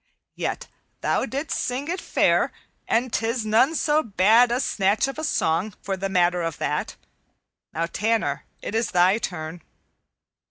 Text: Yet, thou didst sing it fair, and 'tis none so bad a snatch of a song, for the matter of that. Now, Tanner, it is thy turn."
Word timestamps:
Yet, 0.35 0.65
thou 1.01 1.27
didst 1.27 1.55
sing 1.59 1.87
it 1.87 2.01
fair, 2.01 2.51
and 2.87 3.13
'tis 3.13 3.45
none 3.45 3.75
so 3.75 4.01
bad 4.01 4.51
a 4.51 4.59
snatch 4.59 5.07
of 5.07 5.19
a 5.19 5.23
song, 5.23 5.75
for 5.79 5.95
the 5.95 6.09
matter 6.09 6.41
of 6.41 6.57
that. 6.57 6.95
Now, 7.71 7.85
Tanner, 7.85 8.45
it 8.63 8.73
is 8.73 8.89
thy 8.89 9.19
turn." 9.19 9.61